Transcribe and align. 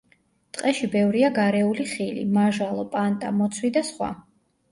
ტყეში 0.57 0.87
ბევრია 0.95 1.29
გარეული 1.35 1.85
ხილი: 1.91 2.23
მაჟალო, 2.37 2.87
პანტა, 2.97 3.29
მოცვი 3.43 3.71
და 3.77 3.87
სხვა. 3.91 4.09